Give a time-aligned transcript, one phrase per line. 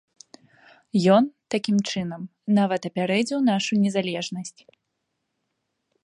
[1.15, 1.23] Ён,
[1.55, 2.21] такім чынам,
[2.59, 4.55] нават апярэдзіў нашу незалежнасць.